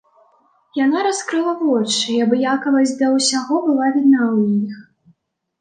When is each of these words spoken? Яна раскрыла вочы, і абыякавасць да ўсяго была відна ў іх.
Яна 0.85 0.99
раскрыла 1.07 1.53
вочы, 1.65 1.99
і 2.13 2.17
абыякавасць 2.25 2.97
да 3.03 3.11
ўсяго 3.17 3.55
была 3.67 3.87
відна 3.99 4.21
ў 4.35 4.65
іх. 4.65 4.75